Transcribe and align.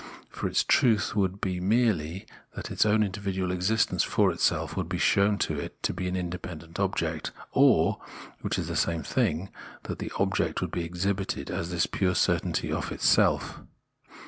For 0.31 0.47
its 0.47 0.63
truth 0.63 1.15
would 1.15 1.39
be 1.39 1.59
merely 1.59 2.25
that 2.55 2.71
its 2.71 2.87
own 2.87 3.03
individual 3.03 3.51
existence 3.51 4.01
for 4.01 4.31
itself 4.31 4.75
would 4.75 4.89
bts 4.89 5.01
shown 5.01 5.37
to 5.45 5.59
it 5.59 5.83
to 5.83 5.93
be 5.93 6.07
an 6.07 6.15
independent 6.15 6.79
object, 6.79 7.31
or, 7.51 8.01
which 8.41 8.57
is 8.57 8.65
the 8.67 8.75
same 8.75 9.03
thing, 9.03 9.49
that 9.83 9.99
the 9.99 10.11
object 10.17 10.59
would 10.59 10.71
be 10.71 10.83
exhibited 10.83 11.51
as 11.51 11.69
this 11.69 11.85
pure 11.85 12.15
certainty 12.15 12.71
of 12.71 12.91
itself. 12.91 13.59